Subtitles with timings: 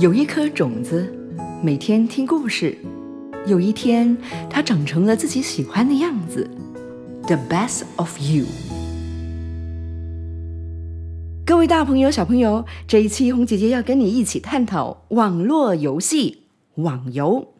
[0.00, 1.14] 有一颗种子，
[1.62, 2.76] 每天听故事。
[3.46, 4.16] 有一天，
[4.50, 6.50] 它长成了自己喜欢的样子。
[7.28, 8.46] The best of you。
[11.46, 16.42] 各位大朋友、小朋友，这一期红姐姐要跟你一起探讨网络游戏
[16.74, 17.52] 网游。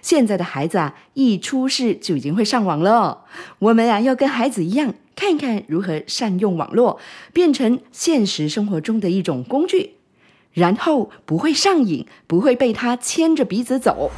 [0.00, 3.26] 现在的孩子啊，一出世就已经会上网了。
[3.58, 6.98] 我们啊，要跟孩子一样，看看如何善用网络，
[7.32, 9.94] 变成现实生活中的一种工具，
[10.52, 14.10] 然后不会上瘾，不会被它牵着鼻子走。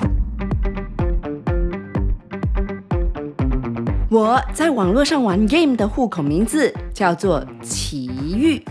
[4.11, 8.63] 我在网络上玩 game 的户口名字叫做奇遇，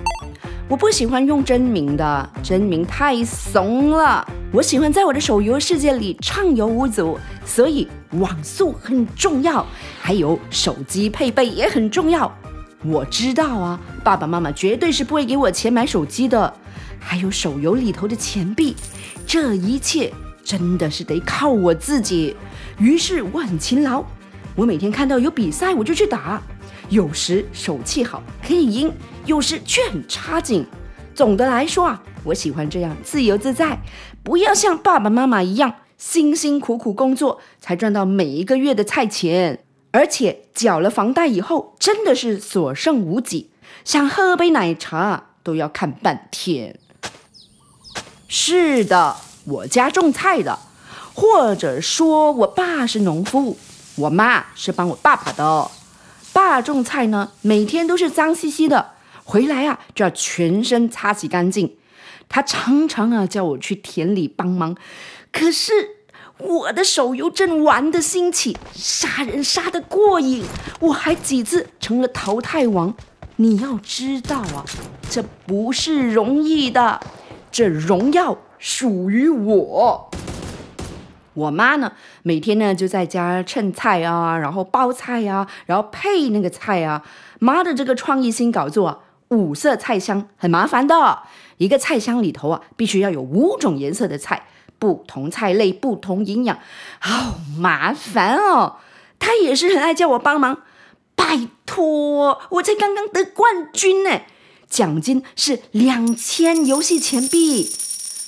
[0.73, 4.27] 我不喜欢用真名的，真名太怂了。
[4.51, 9.63] 我喜欢在我的手游世界里畅游无阻，所以网速很重要，
[10.01, 12.35] 还有手机配备也很重要。
[12.83, 16.51] 我知道啊，爸爸妈妈绝对是不会给我钱买手机的，
[16.99, 18.75] 还有手游里头的钱币，
[19.27, 20.11] 这一切
[20.43, 22.35] 真的是得靠我自己。
[22.79, 24.03] 于是我很勤劳。
[24.55, 26.41] 我每天看到有比赛，我就去打。
[26.93, 28.93] 有时手气好可以赢，
[29.25, 30.63] 有时却很差劲。
[31.15, 33.81] 总的来说啊，我喜欢这样自由自在，
[34.21, 43.49] 不要像爸爸妈妈一样辛辛苦苦工作才赚到每一个月的菜钱，而且缴了房贷以后真的是所剩无几，
[43.83, 46.79] 想喝杯奶茶都要看半天。
[48.27, 50.59] 是的，我家种菜的，
[51.15, 53.57] 或者说我爸是农夫。
[53.95, 55.71] 我妈是帮我爸爸的，
[56.33, 58.91] 爸种菜呢，每天都是脏兮兮的，
[59.23, 61.77] 回来啊就要全身擦洗干净。
[62.27, 64.75] 他常常啊叫我去田里帮忙，
[65.31, 65.71] 可是
[66.39, 70.43] 我的手游正玩的兴起，杀人杀得过瘾，
[70.79, 72.95] 我还几次成了淘汰王。
[73.35, 74.65] 你要知道啊，
[75.09, 76.99] 这不是容易的，
[77.51, 80.09] 这荣耀属于我。
[81.33, 87.03] 我妈呢，每天呢就在家称菜啊，然后包菜啊，然后配那个菜啊。
[87.39, 91.23] 妈的这个创意新搞作，五色菜箱很麻烦的，
[91.57, 94.47] 一个菜箱里头啊，必须要有五种颜色的菜，
[94.79, 96.59] 不同菜类不同营养，
[96.99, 98.77] 好麻烦哦。
[99.19, 100.59] 她也是很爱叫我帮忙，
[101.15, 104.21] 拜托，我才刚刚得冠军呢，
[104.69, 107.69] 奖金是两千游戏钱币。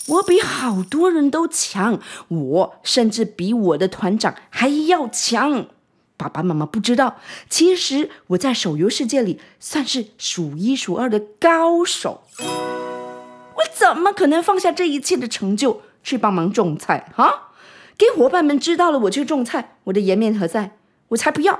[0.07, 5.67] 我比好多人都强，我甚至比我的团长还要强。
[6.15, 7.17] 爸爸妈妈不知道，
[7.49, 12.21] 其实我在手游世界里算是数一数二的高手。
[12.39, 17.51] 我怎么可能放下这一切的成就去帮忙种菜啊？
[17.97, 20.77] 给伙伴们知道了我去种菜，我的颜面何在？
[21.09, 21.59] 我才不要！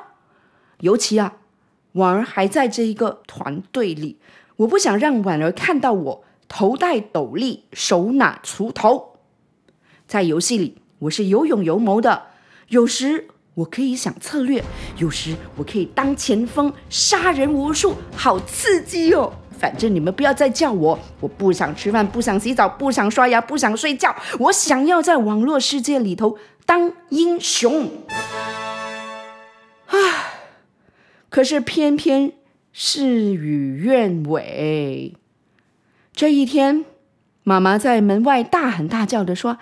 [0.81, 1.33] 尤其啊，
[1.93, 4.19] 婉儿还在这一个团队里，
[4.57, 6.24] 我不想让婉儿看到我。
[6.47, 9.17] 头戴斗笠，手拿锄头，
[10.07, 12.27] 在游戏里我是有勇有谋的。
[12.69, 14.63] 有时我可以想策略，
[14.97, 19.31] 有时我可以当前锋，杀人无数，好刺激哦！
[19.57, 27.89] 反正你们不要再叫我，我不想吃饭，不想洗澡，不想刷牙，不想睡觉，我想要在网络世界里头当英雄。
[29.87, 29.97] 唉，
[31.29, 32.33] 可是偏偏
[32.73, 35.13] 事与愿违。
[36.15, 36.85] 这一天，
[37.43, 39.57] 妈妈在门外大喊大叫的说：“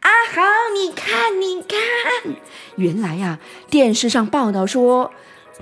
[0.00, 0.40] 阿豪，
[0.74, 2.36] 你看，你看，
[2.76, 3.38] 原来呀，
[3.68, 5.10] 电视上报道说，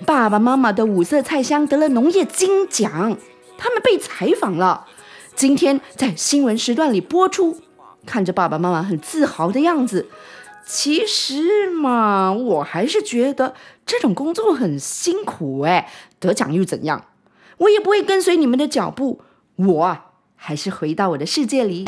[0.06, 3.18] 爸爸妈妈的五色菜香得了农业金奖，
[3.58, 4.86] 他们被采访了，
[5.34, 7.58] 今天在新闻时段里播出，
[8.06, 10.06] 看着爸爸妈妈很自豪的样子。
[10.64, 17.06] 其实嘛，我还是觉得这种工作很辛苦哎，得奖又怎样？
[17.56, 19.20] 我也不会跟随你们的脚步，
[19.56, 19.98] 我。”
[20.40, 21.86] 还是回到我的世界里，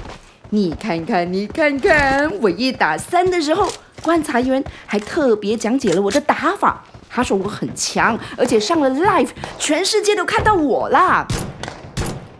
[0.50, 3.66] 你看看，你看看，我一打三的时候，
[4.03, 6.84] 观察员还特别讲解了我的打法。
[7.09, 11.27] 他说我很强，而且上了 live，全世界都看到我啦。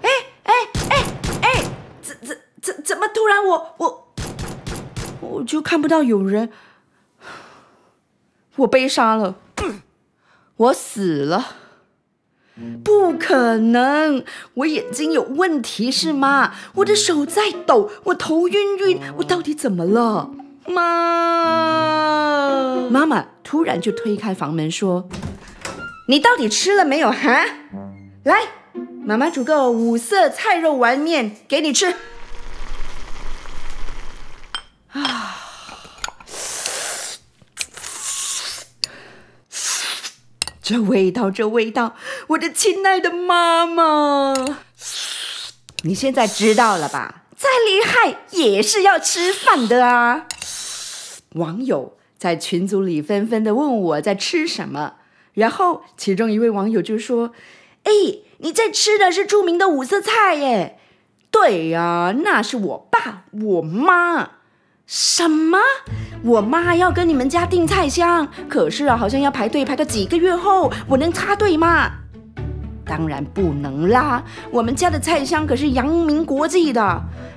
[0.03, 0.09] 哎
[0.43, 0.53] 哎
[0.91, 1.05] 哎
[1.43, 1.65] 哎，
[2.03, 4.15] 怎怎怎怎么突然我我
[5.21, 6.51] 我就看不到有人，
[8.57, 9.37] 我被杀了，
[10.57, 11.57] 我死了。
[12.85, 14.23] 不可能，
[14.55, 16.53] 我眼睛有问题是吗？
[16.75, 20.31] 我的手在抖，我头晕晕，我到底怎么了？
[20.67, 20.83] 妈，
[22.91, 25.09] 妈妈突然就推开房门说
[26.09, 27.11] ：“你到底吃了没有？
[27.11, 27.47] 哈，
[28.25, 28.43] 来，
[29.05, 31.95] 妈妈煮个五色菜肉丸面给你吃。”
[34.93, 35.30] 啊。
[40.71, 41.97] 这味道，这味道，
[42.29, 44.33] 我的亲爱的妈妈！
[45.83, 47.25] 你现在知道了吧？
[47.37, 50.29] 再厉害也是要吃饭的啊！
[51.31, 54.95] 网友在群组里纷纷的问我在吃什么，
[55.35, 57.33] 然后其中一位网友就说
[57.83, 57.91] ：“哎，
[58.39, 60.79] 你在吃的是著名的五色菜耶
[61.33, 64.35] ？”“对呀，那是我爸我妈。
[64.93, 65.57] ”“什么？
[66.25, 68.27] 我妈要跟你们家订菜箱？
[68.49, 71.93] 可是啊，好像要排队排到几个月后，我能插队吗？”
[72.85, 74.21] 当然不能啦！
[74.51, 76.81] 我们家的菜箱可是扬名国际的。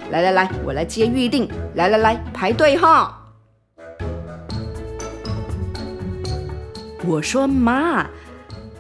[0.10, 1.48] 来来来，我来接预定。
[1.76, 3.22] 来来来，排队哈！
[7.06, 8.08] 我说妈，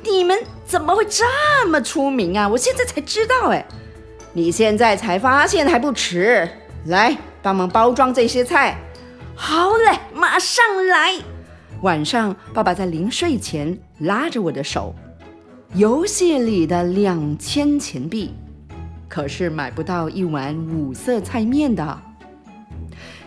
[0.02, 0.36] 你们
[0.66, 1.24] 怎么会这
[1.68, 2.50] 么出名啊？
[2.50, 3.64] 我现在才知道哎！
[4.34, 6.50] 你现在才发现还不迟。
[6.88, 8.80] 来，帮忙包装这些菜。
[9.36, 11.16] 好嘞，马上来。
[11.82, 14.96] 晚上，爸爸在临睡前拉着我的手。
[15.76, 18.34] 游戏里的两千钱币，
[19.10, 22.02] 可是买不到一碗五色菜面的。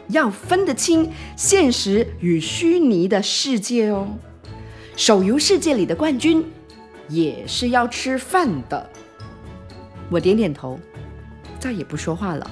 [0.09, 4.09] 要分得清现实与虚拟的世界哦。
[4.97, 6.43] 手游世界里的冠军
[7.09, 8.89] 也是要吃饭的。
[10.09, 10.79] 我点点头，
[11.59, 12.51] 再也不说话了。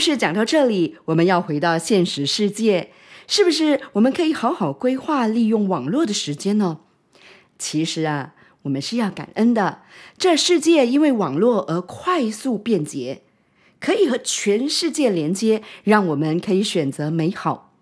[0.00, 2.90] 事讲到这里，我们要回到现实世界，
[3.28, 6.80] 是不是我们可以好好规划利用网络的时间呢？
[7.58, 9.82] 其实啊，我们是要感恩的。
[10.16, 13.22] 这世界因为网络而快速便捷，
[13.78, 17.74] 可以和全世界连接，让我们可以选择美好。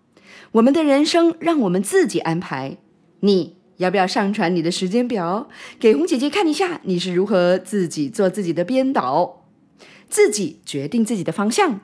[0.53, 2.77] 我们的人生让我们自己安排。
[3.21, 5.47] 你要不要上传你的时间表，
[5.79, 6.81] 给红姐姐看一下？
[6.83, 9.45] 你是如何自己做自己的编导，
[10.09, 11.81] 自己决定自己的方向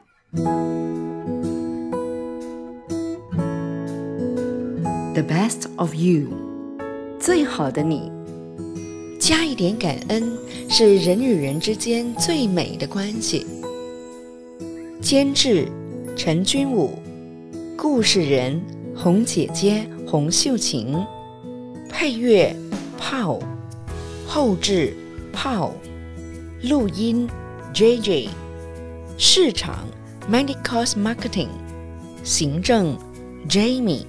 [5.13, 6.27] ？The best of you，
[7.19, 8.11] 最好的你。
[9.19, 10.31] 加一点感恩，
[10.69, 13.47] 是人与人之间最美的关系。
[15.01, 15.67] 监制：
[16.15, 16.99] 陈君武，
[17.77, 18.61] 故事人：
[18.95, 20.95] 红姐姐洪秀琴，
[21.89, 22.55] 配乐：
[22.97, 23.39] 炮，
[24.27, 24.93] 后制：
[25.31, 25.73] 炮，
[26.63, 27.27] 录音
[27.73, 28.29] ：J J，
[29.17, 29.87] 市场。
[30.27, 31.49] Medicost Marketing，
[32.23, 32.97] 行政
[33.47, 34.05] ，Jamie。